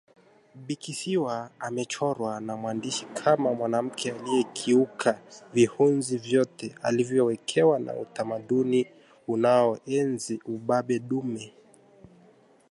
[0.67, 5.21] Bikisiwa amechorwa na mwandishi kama mwanamke aliyekiuka
[5.53, 8.87] vihunzi vyote alivyowekewa na utamaduni
[9.27, 11.53] unaoenzi ubabe dume